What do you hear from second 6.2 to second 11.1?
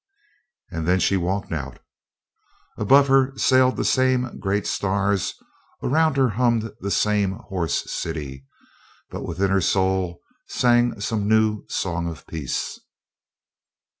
hummed the same hoarse city; but within her soul sang